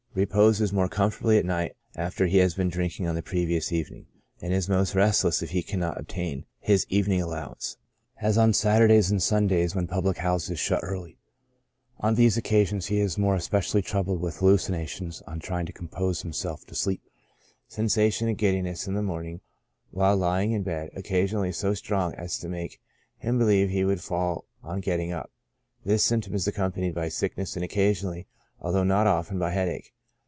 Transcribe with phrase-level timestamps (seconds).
[0.13, 4.07] Reposes more comfortably at night after he has been drinking on the previous evening,
[4.41, 7.77] and is most restless if he cannot obtain his evening allowance,
[8.19, 11.17] as on Saturdays and Sundays, when public houses shut early.
[12.01, 12.67] On these occa 3 34 CHRONIC ALCOHOLISM.
[12.67, 17.03] sions he is more especially troubled with hallucinations on trying to compose himself to sleep.
[17.69, 19.39] Sensation of giddiness in the morning
[19.91, 22.79] while lying in bed, occasionally so strong as to makis
[23.19, 25.31] him believe he would fall on getting up.
[25.85, 28.27] This symptom is accompanied by sickness, and occasionally,
[28.59, 29.93] although not often, by headache.